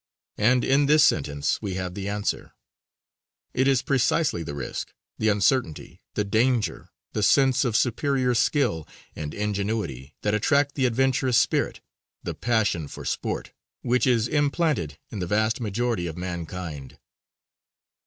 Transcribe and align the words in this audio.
And 0.39 0.65
in 0.65 0.87
this 0.87 1.03
sentence 1.05 1.61
we 1.61 1.75
have 1.75 1.93
the 1.93 2.09
answer: 2.09 2.53
It 3.53 3.67
is 3.67 3.83
precisely 3.83 4.41
the 4.41 4.55
risk, 4.55 4.93
the 5.19 5.29
uncertainty, 5.29 6.01
the 6.15 6.23
danger, 6.23 6.89
the 7.13 7.21
sense 7.21 7.63
of 7.63 7.75
superior 7.75 8.33
skill 8.33 8.87
and 9.15 9.31
ingenuity, 9.35 10.15
that 10.23 10.33
attract 10.33 10.73
the 10.73 10.87
adventurous 10.87 11.37
spirit, 11.37 11.81
the 12.23 12.33
passion 12.33 12.87
for 12.87 13.05
sport, 13.05 13.53
which 13.83 14.07
is 14.07 14.27
implanted 14.27 14.97
in 15.11 15.19
the 15.19 15.27
vast 15.27 15.61
majority 15.61 16.07
of 16.07 16.17
mankind. 16.17 16.97